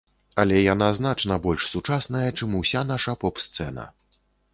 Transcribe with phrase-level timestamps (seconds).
[0.43, 3.85] Але яна значна больш сучасная, чым уся наша поп-сцэна.